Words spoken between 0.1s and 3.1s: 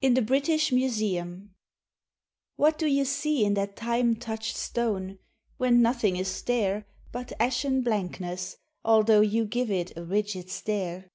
THE BRITISH MUSEUM "WHAT do you